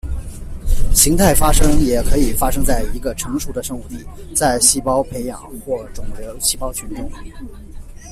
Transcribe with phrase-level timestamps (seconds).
[0.95, 7.07] 形态发生也可以发生在一个成熟的生物体，在细胞培养或肿瘤细胞群中。